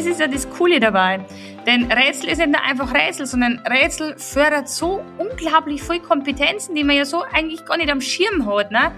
[0.00, 1.20] das ist ja das Coole dabei.
[1.66, 6.84] Denn Rätsel ist nicht nur einfach Rätsel, sondern Rätsel fördert so unglaublich viele Kompetenzen, die
[6.84, 8.70] man ja so eigentlich gar nicht am Schirm hat.
[8.70, 8.92] Ne?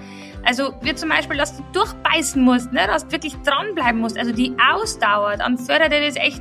[0.44, 2.86] Also wie zum Beispiel, dass du durchbeißen musst, ne?
[2.86, 6.40] dass du wirklich dranbleiben musst, also die Ausdauer, dann fördert das echt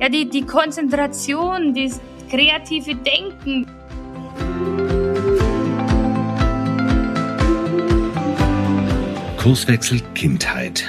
[0.00, 3.66] ja, die, die Konzentration, das kreative Denken.
[9.36, 10.88] Kurswechsel Kindheit.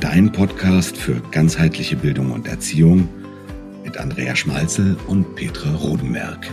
[0.00, 3.08] Dein Podcast für ganzheitliche Bildung und Erziehung
[3.84, 6.48] mit Andrea Schmalzel und Petra Rodenberg.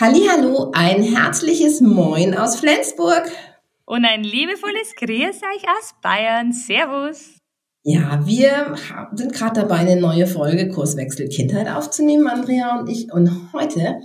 [0.00, 3.30] Hallo, ein herzliches Moin aus Flensburg.
[3.84, 6.52] Und ein liebevolles Grüß euch aus Bayern.
[6.52, 7.36] Servus.
[7.82, 8.74] Ja, wir
[9.14, 13.12] sind gerade dabei, eine neue Folge Kurswechsel Kindheit aufzunehmen, Andrea und ich.
[13.12, 14.00] Und heute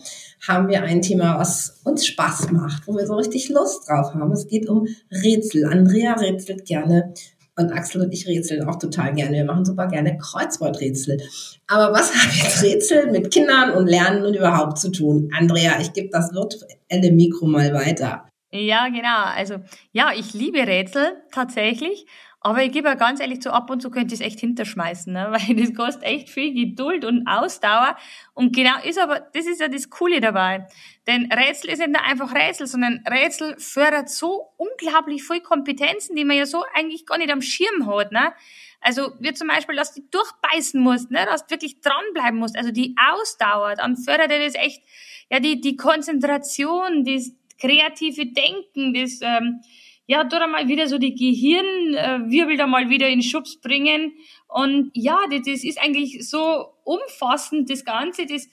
[0.48, 4.32] haben wir ein Thema, was uns Spaß macht, wo wir so richtig Lust drauf haben.
[4.32, 5.66] Es geht um Rätsel.
[5.66, 7.14] Andrea rätselt gerne
[7.58, 9.38] und Axel und ich rätseln auch total gerne.
[9.38, 11.22] Wir machen super gerne Kreuzworträtsel.
[11.68, 15.30] Aber was hat jetzt Rätsel mit Kindern und Lernen und überhaupt zu tun?
[15.38, 18.28] Andrea, ich gebe das virtuelle Mikro mal weiter.
[18.52, 19.24] Ja, genau.
[19.36, 19.56] Also
[19.92, 22.06] ja, ich liebe Rätsel tatsächlich.
[22.46, 25.12] Aber ich gebe ja ganz ehrlich zu, ab und zu könnte ich es echt hinterschmeißen,
[25.12, 25.30] ne?
[25.32, 27.98] weil das kostet echt viel Geduld und Ausdauer.
[28.36, 30.68] Und genau ist aber, das ist ja das Coole dabei.
[31.08, 36.24] Denn Rätsel ist nicht nur einfach Rätsel, sondern Rätsel fördert so unglaublich viel Kompetenzen, die
[36.24, 38.12] man ja so eigentlich gar nicht am Schirm hat.
[38.12, 38.32] Ne?
[38.80, 41.26] Also wie zum Beispiel, dass du durchbeißen musst, ne?
[41.26, 44.84] dass du wirklich dranbleiben musst, also die Ausdauer, dann fördert er das echt,
[45.32, 49.20] ja, die, die Konzentration, das kreative Denken, das...
[49.24, 49.62] Ähm,
[50.08, 54.14] ja, dort einmal wieder so die Gehirnwirbel da mal wieder in Schubs bringen.
[54.48, 58.48] Und ja, das, das ist eigentlich so umfassend, das Ganze, das,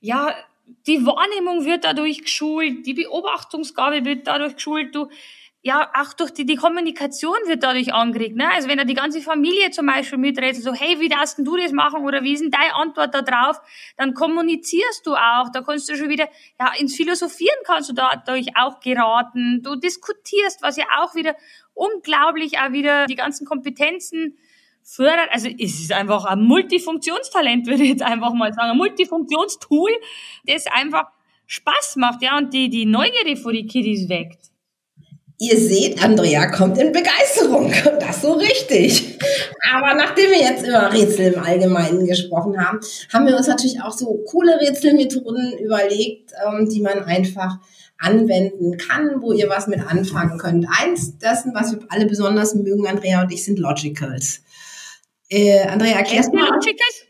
[0.00, 0.34] ja,
[0.86, 5.08] die Wahrnehmung wird dadurch geschult, die Beobachtungsgabe wird dadurch geschult, du,
[5.64, 8.34] ja, auch durch die, die Kommunikation wird dadurch angeregt.
[8.34, 8.50] Ne?
[8.52, 11.70] Also wenn da die ganze Familie zum Beispiel mitredet, so, hey, wie darfst du das
[11.70, 13.60] machen oder wie ist denn deine Antwort da drauf,
[13.96, 15.50] dann kommunizierst du auch.
[15.52, 16.28] Da kannst du schon wieder,
[16.58, 19.62] ja, ins Philosophieren kannst du dadurch auch geraten.
[19.62, 21.36] Du diskutierst, was ja auch wieder
[21.74, 24.36] unglaublich auch wieder die ganzen Kompetenzen
[24.82, 25.28] fördert.
[25.30, 28.70] Also es ist einfach ein Multifunktionstalent, würde ich jetzt einfach mal sagen.
[28.70, 29.90] Ein Multifunktionstool,
[30.44, 31.04] das einfach
[31.46, 34.51] Spaß macht, ja, und die, die Neugierde vor die Kiddies weckt.
[35.42, 37.72] Ihr seht, Andrea kommt in Begeisterung.
[37.98, 39.18] Das so richtig.
[39.72, 42.78] Aber nachdem wir jetzt über Rätsel im Allgemeinen gesprochen haben,
[43.12, 47.58] haben wir uns natürlich auch so coole Rätselmethoden überlegt, ähm, die man einfach
[47.98, 50.66] anwenden kann, wo ihr was mit anfangen könnt.
[50.80, 54.42] Eins dessen, was wir alle besonders mögen, Andrea und ich, sind Logicals.
[55.28, 56.50] Äh, Andrea, erklärst du mal.
[56.50, 57.06] Logicals?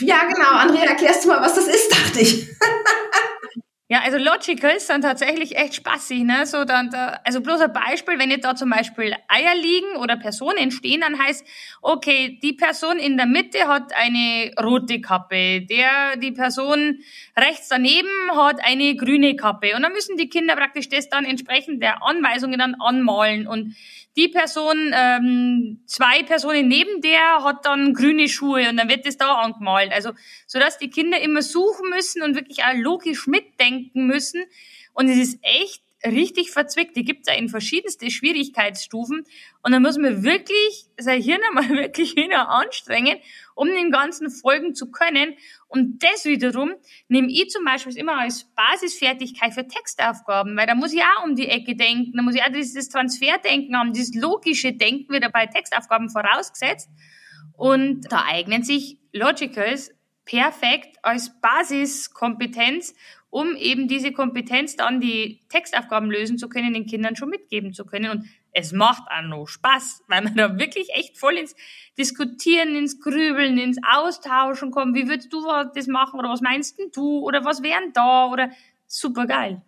[0.00, 0.50] Ja, genau.
[0.52, 2.48] Andrea, erklärst du mal, was das ist, dachte ich.
[3.90, 6.46] Ja, also Logicals sind tatsächlich echt spaßig, ne?
[6.46, 10.16] So dann, da, also bloß ein Beispiel, wenn jetzt da zum Beispiel Eier liegen oder
[10.16, 11.46] Personen entstehen, dann heißt,
[11.82, 17.00] okay, die Person in der Mitte hat eine rote Kappe, der, die Person
[17.36, 19.76] rechts daneben hat eine grüne Kappe.
[19.76, 23.76] Und dann müssen die Kinder praktisch das dann entsprechend der Anweisungen dann anmalen und
[24.16, 29.16] die Person, ähm, zwei Personen neben der hat dann grüne Schuhe und dann wird das
[29.16, 29.92] da angemalt.
[29.92, 30.12] Also,
[30.46, 34.42] so dass die Kinder immer suchen müssen und wirklich auch logisch mitdenken müssen.
[34.92, 36.96] Und es ist echt richtig verzwickt.
[36.96, 39.24] Die gibt's ja in verschiedenste Schwierigkeitsstufen.
[39.62, 43.18] Und da muss man wirklich sein Hirn einmal wirklich hin anstrengen,
[43.54, 45.34] um den ganzen folgen zu können.
[45.68, 46.74] Und das wiederum
[47.08, 51.34] nehme ich zum Beispiel immer als Basisfertigkeit für Textaufgaben, weil da muss ich auch um
[51.34, 55.46] die Ecke denken, da muss ich auch dieses Transferdenken haben, dieses logische Denken wieder bei
[55.46, 56.88] Textaufgaben vorausgesetzt.
[57.56, 59.92] Und da eignen sich Logicals
[60.24, 62.94] perfekt als Basiskompetenz,
[63.34, 67.84] um eben diese Kompetenz dann die Textaufgaben lösen zu können, den Kindern schon mitgeben zu
[67.84, 68.12] können.
[68.12, 71.56] Und es macht auch noch Spaß, weil man da wirklich echt voll ins
[71.98, 74.94] Diskutieren, ins Grübeln, ins Austauschen kommt.
[74.94, 75.44] Wie würdest du
[75.74, 78.50] das machen oder was meinst denn du oder was wären da oder
[78.86, 79.62] super geil.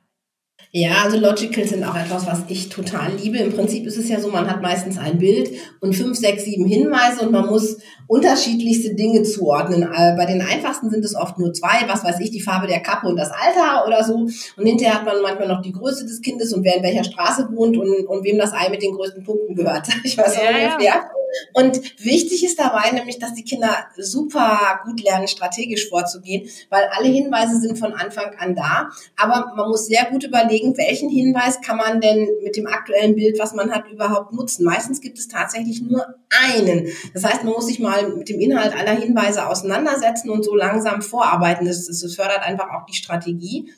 [0.78, 3.38] Ja, also Logical sind auch etwas, was ich total liebe.
[3.38, 5.50] Im Prinzip ist es ja so, man hat meistens ein Bild
[5.80, 9.84] und fünf, sechs, sieben Hinweise und man muss unterschiedlichste Dinge zuordnen.
[9.84, 12.80] Äh, bei den einfachsten sind es oft nur zwei, was weiß ich, die Farbe der
[12.80, 14.16] Kappe und das Alter oder so.
[14.16, 17.48] Und hinterher hat man manchmal noch die Größe des Kindes und wer in welcher Straße
[17.52, 19.88] wohnt und, und wem das Ei mit den größten Punkten gehört.
[20.04, 20.84] Ich weiß ja, ungefähr.
[20.84, 21.10] Ja.
[21.52, 27.08] Und wichtig ist dabei nämlich, dass die Kinder super gut lernen, strategisch vorzugehen, weil alle
[27.08, 28.90] Hinweise sind von Anfang an da.
[29.16, 33.38] Aber man muss sehr gut überlegen, welchen Hinweis kann man denn mit dem aktuellen Bild,
[33.38, 34.64] was man hat, überhaupt nutzen.
[34.64, 36.88] Meistens gibt es tatsächlich nur einen.
[37.14, 41.02] Das heißt, man muss sich mal mit dem Inhalt aller Hinweise auseinandersetzen und so langsam
[41.02, 41.66] vorarbeiten.
[41.66, 43.70] Das, das fördert einfach auch die Strategie.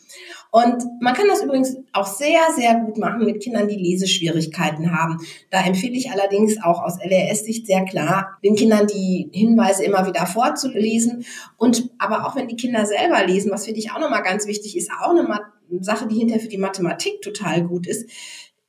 [0.50, 5.19] Und man kann das übrigens auch sehr, sehr gut machen mit Kindern, die Leseschwierigkeiten haben.
[5.50, 10.27] Da empfehle ich allerdings auch aus LRS-Sicht sehr klar, den Kindern die Hinweise immer wieder
[10.27, 11.25] vorzulesen.
[11.56, 14.77] Und aber auch wenn die Kinder selber lesen, was finde ich auch nochmal ganz wichtig
[14.77, 15.27] ist, auch eine
[15.81, 18.09] Sache, die hinterher für die Mathematik total gut ist,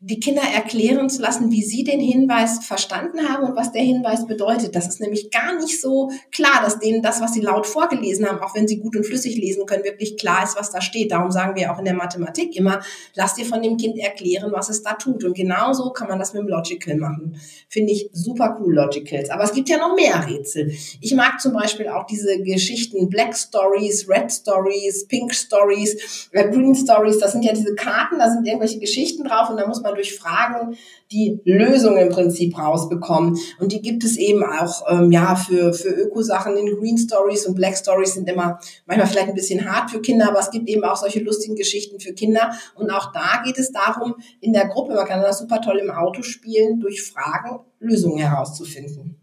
[0.02, 4.26] die Kinder erklären zu lassen, wie sie den Hinweis verstanden haben und was der Hinweis
[4.26, 4.74] bedeutet.
[4.74, 8.40] Das ist nämlich gar nicht so klar, dass denen das, was sie laut vorgelesen haben,
[8.40, 11.12] auch wenn sie gut und flüssig lesen können, wirklich klar ist, was da steht.
[11.12, 12.82] Darum sagen wir auch in der Mathematik immer,
[13.16, 15.26] lass dir von dem Kind erklären, was es da tut.
[15.26, 17.36] Und genauso kann man das mit dem Logical machen.
[17.68, 19.30] Finde ich super cool, Logicals.
[19.30, 20.72] Aber es gibt ja noch mehr Rätsel.
[21.02, 26.74] Ich mag zum Beispiel auch diese Geschichten Black Stories, Red Stories, Pink Stories, äh, Green
[26.74, 27.20] Stories.
[27.20, 29.96] Das sind ja diese Karten, da sind irgendwelche Geschichten drauf und da muss man man
[29.96, 30.78] durch Fragen
[31.12, 33.38] die Lösung im Prinzip rausbekommen.
[33.60, 37.56] Und die gibt es eben auch ähm, ja für, für Ökosachen in Green Stories und
[37.56, 40.84] Black Stories sind immer manchmal vielleicht ein bisschen hart für Kinder, aber es gibt eben
[40.84, 42.54] auch solche lustigen Geschichten für Kinder.
[42.76, 45.90] Und auch da geht es darum, in der Gruppe, man kann das super toll im
[45.90, 49.16] Auto spielen, durch Fragen Lösungen herauszufinden.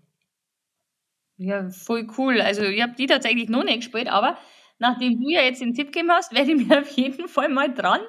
[1.39, 2.41] Ja, voll cool.
[2.41, 4.39] Also ich habe die tatsächlich noch nicht gespielt, aber
[4.79, 7.73] nachdem du ja jetzt den Tipp gegeben hast, werde ich mir auf jeden Fall mal
[7.73, 8.01] dran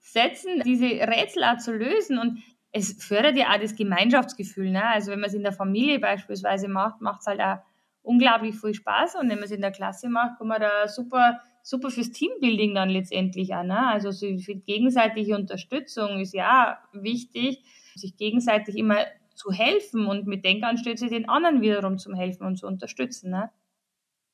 [0.00, 2.18] setzen, diese Rätsel auch zu lösen.
[2.18, 2.42] Und
[2.72, 4.70] es fördert ja auch das Gemeinschaftsgefühl.
[4.70, 4.84] Ne?
[4.84, 7.58] Also wenn man es in der Familie beispielsweise macht, macht es halt auch
[8.02, 9.16] unglaublich viel Spaß.
[9.16, 12.74] Und wenn man es in der Klasse macht, kann man da super, super fürs Teambuilding
[12.74, 13.64] dann letztendlich auch.
[13.64, 13.86] Ne?
[13.86, 17.64] Also so für gegenseitige Unterstützung ist ja wichtig,
[17.94, 18.98] sich gegenseitig immer
[19.34, 23.30] zu helfen und mit Denkanstöße den anderen wiederum zu helfen und zu unterstützen.
[23.30, 23.50] Ne?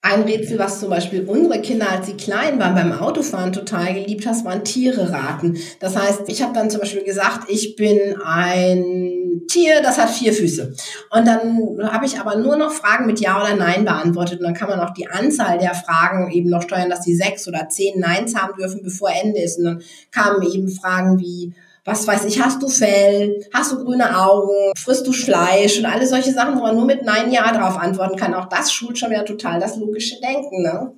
[0.06, 4.26] Ein Rätsel, was zum Beispiel unsere Kinder, als sie klein waren, beim Autofahren total geliebt
[4.26, 5.56] haben, waren Tiere raten.
[5.80, 10.34] Das heißt, ich habe dann zum Beispiel gesagt, ich bin ein Tier, das hat vier
[10.34, 10.74] Füße.
[11.10, 14.40] Und dann habe ich aber nur noch Fragen mit Ja oder Nein beantwortet.
[14.40, 17.48] Und dann kann man auch die Anzahl der Fragen eben noch steuern, dass sie sechs
[17.48, 19.58] oder zehn Neins haben dürfen, bevor Ende ist.
[19.58, 21.54] Und dann kamen eben Fragen wie,
[21.84, 26.06] was weiß ich, hast du Fell, hast du grüne Augen, frisst du Fleisch und alle
[26.06, 28.34] solche Sachen, wo man nur mit Nein, Ja drauf antworten kann.
[28.34, 30.94] Auch das schult schon wieder total das logische Denken, ne?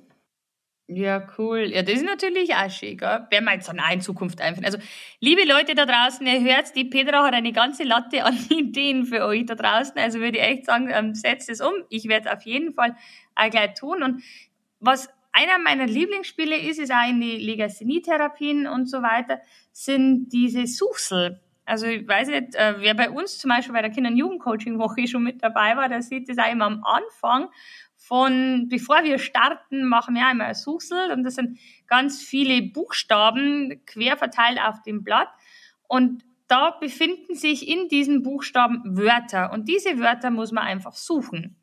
[0.89, 1.69] Ja, cool.
[1.73, 3.27] Ja, das ist natürlich auch schön, gell?
[3.29, 4.63] Jetzt dann auch in Zukunft einführen.
[4.63, 4.77] Also,
[5.19, 9.25] liebe Leute da draußen, ihr hört, die Petra hat eine ganze Latte an Ideen für
[9.25, 9.97] euch da draußen.
[9.97, 11.73] Also würde ich echt sagen, ähm, setzt es um.
[11.89, 12.95] Ich werde es auf jeden Fall
[13.35, 14.01] auch gleich tun.
[14.01, 14.23] Und
[14.79, 19.39] was einer meiner Lieblingsspiele ist, ist auch in die Legasthenie-Therapien und so weiter,
[19.71, 21.39] sind diese Suchsel.
[21.65, 25.07] Also ich weiß nicht, äh, wer bei uns zum Beispiel bei der Kinder- und Jugendcoaching-Woche
[25.07, 27.49] schon mit dabei war, der sieht das auch immer am Anfang
[27.97, 33.81] von, bevor wir starten, machen wir einmal ein Suchsel und das sind ganz viele Buchstaben
[33.85, 35.29] quer verteilt auf dem Blatt
[35.87, 41.57] und da befinden sich in diesen Buchstaben Wörter und diese Wörter muss man einfach suchen.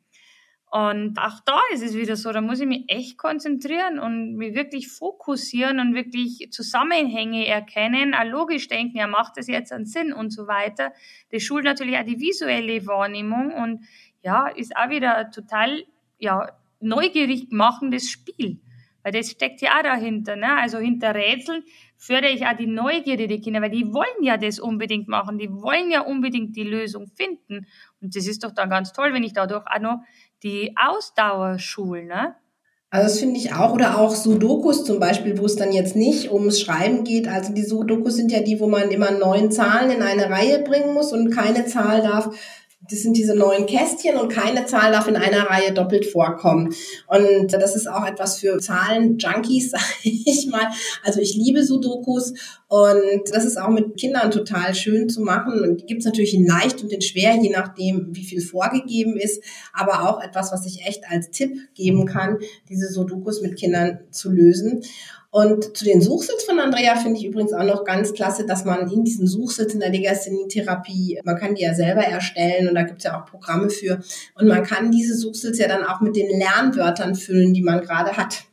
[0.71, 4.55] Und auch da ist es wieder so, da muss ich mich echt konzentrieren und mich
[4.55, 10.11] wirklich fokussieren und wirklich Zusammenhänge erkennen, auch logisch denken, ja, macht das jetzt einen Sinn
[10.11, 10.91] und so weiter.
[11.31, 13.85] Das schult natürlich auch die visuelle Wahrnehmung und
[14.21, 15.83] ja, ist auch wieder total,
[16.17, 16.49] ja,
[16.81, 18.59] neugierig machendes Spiel.
[19.05, 20.57] Weil das steckt ja auch dahinter, ne?
[20.57, 21.63] Also hinter Rätseln
[21.95, 25.51] fördere ich auch die Neugierde der Kinder, weil die wollen ja das unbedingt machen, die
[25.51, 27.67] wollen ja unbedingt die Lösung finden.
[28.01, 29.99] Und das ist doch dann ganz toll, wenn ich dadurch auch noch
[30.43, 32.35] die Ausdauerschule, ne?
[32.89, 33.73] Also das finde ich auch.
[33.73, 37.27] Oder auch Sudokus zum Beispiel, wo es dann jetzt nicht ums Schreiben geht.
[37.27, 40.93] Also die Sudokus sind ja die, wo man immer neun Zahlen in eine Reihe bringen
[40.93, 42.29] muss und keine Zahl darf
[42.89, 46.73] das sind diese neuen Kästchen und keine Zahl darf in einer Reihe doppelt vorkommen.
[47.07, 50.67] Und das ist auch etwas für Zahlen-Junkies, sage ich mal.
[51.03, 52.33] Also ich liebe Sudokus
[52.67, 55.61] und das ist auch mit Kindern total schön zu machen.
[55.61, 59.17] Und die gibt es natürlich in leicht und in schwer, je nachdem, wie viel vorgegeben
[59.17, 59.43] ist.
[59.73, 62.39] Aber auch etwas, was ich echt als Tipp geben kann,
[62.69, 64.83] diese Sudokus mit Kindern zu lösen.
[65.35, 68.89] Und zu den Suchsitz von Andrea finde ich übrigens auch noch ganz klasse, dass man
[68.89, 72.99] in diesen Suchsitz in der Legasthenie-Therapie, man kann die ja selber erstellen und da gibt
[72.99, 73.99] es ja auch Programme für.
[74.35, 78.15] Und man kann diese Suchsitz ja dann auch mit den Lernwörtern füllen, die man gerade
[78.15, 78.45] hat.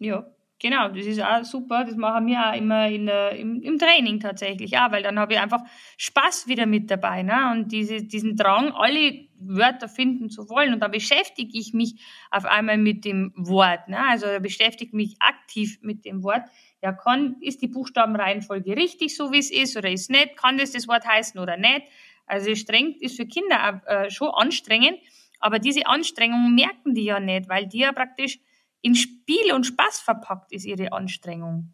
[0.00, 0.26] Ja,
[0.60, 1.84] Genau, das ist auch super.
[1.84, 5.38] Das machen wir auch immer in im, im Training tatsächlich auch, weil dann habe ich
[5.38, 5.60] einfach
[5.98, 7.22] Spaß wieder mit dabei.
[7.22, 7.52] Ne?
[7.52, 10.74] Und diese, diesen Drang, alle Wörter finden zu wollen.
[10.74, 13.88] Und da beschäftige ich mich auf einmal mit dem Wort.
[13.88, 13.98] Ne?
[14.08, 16.42] Also beschäftige ich mich aktiv mit dem Wort.
[16.82, 20.36] Ja, kann, ist die Buchstabenreihenfolge richtig, so wie es ist, oder ist nicht?
[20.36, 21.82] Kann das das Wort heißen oder nicht?
[22.26, 24.98] Also streng ist für Kinder auch, äh, schon anstrengend,
[25.40, 28.38] aber diese Anstrengungen merken die ja nicht, weil die ja praktisch
[28.82, 31.72] in Spiel und Spaß verpackt ist ihre Anstrengung.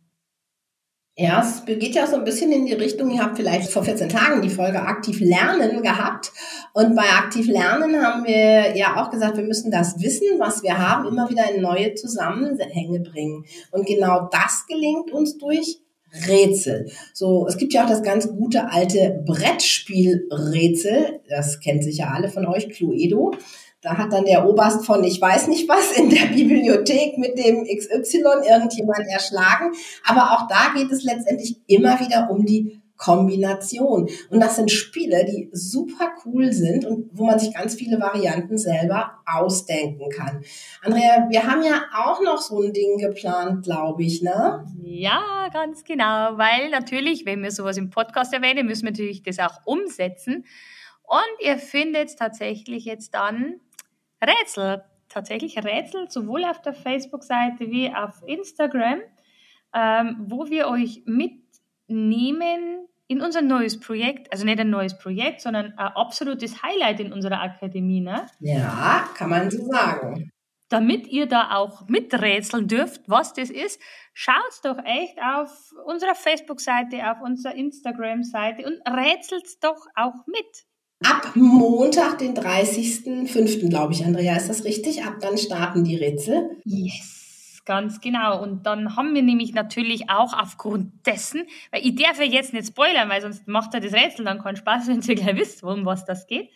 [1.16, 4.08] Ja, es geht ja so ein bisschen in die Richtung, ihr habt vielleicht vor 14
[4.08, 6.32] Tagen die Folge Aktiv Lernen gehabt.
[6.72, 10.76] Und bei Aktiv Lernen haben wir ja auch gesagt, wir müssen das Wissen, was wir
[10.76, 13.44] haben, immer wieder in neue Zusammenhänge bringen.
[13.70, 15.78] Und genau das gelingt uns durch
[16.26, 16.90] Rätsel.
[17.12, 21.20] So, es gibt ja auch das ganz gute alte Brettspielrätsel.
[21.28, 23.36] Das kennt sicher alle von euch, Cluedo.
[23.84, 27.64] Da hat dann der Oberst von ich weiß nicht was in der Bibliothek mit dem
[27.64, 29.72] XY irgendjemand erschlagen.
[30.04, 34.08] Aber auch da geht es letztendlich immer wieder um die Kombination.
[34.30, 38.56] Und das sind Spiele, die super cool sind und wo man sich ganz viele Varianten
[38.56, 40.42] selber ausdenken kann.
[40.82, 44.64] Andrea, wir haben ja auch noch so ein Ding geplant, glaube ich, ne?
[44.82, 49.38] Ja, ganz genau, weil natürlich, wenn wir sowas im Podcast erwähnen, müssen wir natürlich das
[49.40, 50.46] auch umsetzen.
[51.02, 53.60] Und ihr findet tatsächlich jetzt dann
[54.26, 59.00] Rätsel, tatsächlich Rätsel, sowohl auf der Facebook-Seite wie auf Instagram,
[59.74, 65.72] ähm, wo wir euch mitnehmen in unser neues Projekt, also nicht ein neues Projekt, sondern
[65.76, 68.00] ein absolutes Highlight in unserer Akademie.
[68.00, 68.26] Ne?
[68.40, 70.30] Ja, kann man so sagen.
[70.70, 73.80] Damit ihr da auch miträtseln dürft, was das ist,
[74.14, 75.50] schaut doch echt auf
[75.84, 80.64] unserer Facebook-Seite, auf unserer Instagram-Seite und rätselt doch auch mit.
[81.02, 85.04] Ab Montag, den 30.05., glaube ich, Andrea, ist das richtig?
[85.04, 86.56] Ab dann starten die Rätsel.
[86.64, 87.24] Yes
[87.64, 88.42] ganz genau.
[88.42, 92.68] Und dann haben wir nämlich natürlich auch aufgrund dessen, weil ich darf ja jetzt nicht
[92.68, 95.84] spoilern, weil sonst macht ja das Rätsel dann keinen Spaß, wenn ihr gleich wisst, um
[95.84, 96.50] was das geht.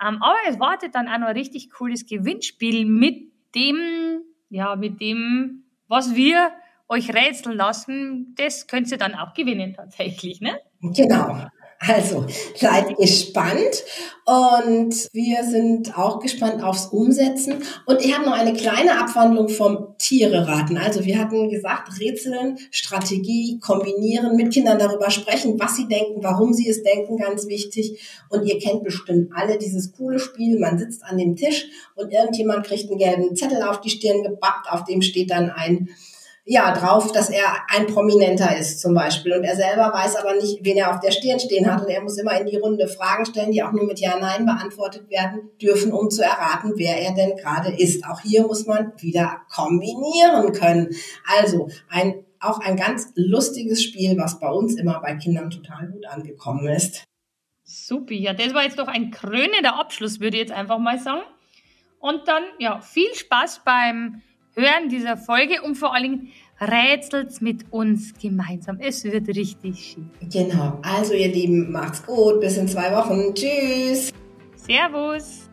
[0.00, 5.00] Ähm, aber es wartet dann auch noch ein richtig cooles Gewinnspiel mit dem, ja, mit
[5.00, 6.52] dem, was wir
[6.88, 8.34] euch rätseln lassen.
[8.36, 10.60] Das könnt ihr dann auch gewinnen tatsächlich, ne?
[10.80, 11.46] Genau.
[11.78, 13.84] Also seid gespannt
[14.24, 17.62] und wir sind auch gespannt aufs Umsetzen.
[17.84, 20.78] Und ich habe noch eine kleine Abwandlung vom Tiere raten.
[20.78, 26.52] Also wir hatten gesagt, Rätseln, Strategie, kombinieren, mit Kindern darüber sprechen, was sie denken, warum
[26.54, 28.00] sie es denken, ganz wichtig.
[28.30, 30.58] Und ihr kennt bestimmt alle dieses coole Spiel.
[30.58, 34.70] Man sitzt an dem Tisch und irgendjemand kriegt einen gelben Zettel auf die Stirn gebappt,
[34.70, 35.90] auf dem steht dann ein
[36.48, 39.32] ja, drauf, dass er ein Prominenter ist zum Beispiel.
[39.32, 41.82] Und er selber weiß aber nicht, wen er auf der Stirn stehen hat.
[41.82, 44.46] Und er muss immer in die Runde Fragen stellen, die auch nur mit Ja, Nein
[44.46, 48.06] beantwortet werden dürfen, um zu erraten, wer er denn gerade ist.
[48.06, 50.94] Auch hier muss man wieder kombinieren können.
[51.36, 56.06] Also ein, auch ein ganz lustiges Spiel, was bei uns immer bei Kindern total gut
[56.06, 57.02] angekommen ist.
[57.64, 61.22] Super, ja, das war jetzt doch ein krönender Abschluss, würde ich jetzt einfach mal sagen.
[61.98, 64.22] Und dann, ja, viel Spaß beim
[64.58, 68.78] Hören dieser Folge und vor allen Dingen rätselt mit uns gemeinsam.
[68.80, 70.10] Es wird richtig schön.
[70.32, 70.78] Genau.
[70.80, 72.40] Also ihr Lieben, macht's gut.
[72.40, 73.34] Bis in zwei Wochen.
[73.34, 74.14] Tschüss.
[74.56, 75.45] Servus.